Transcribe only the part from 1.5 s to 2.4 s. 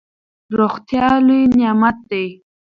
نعمت دئ.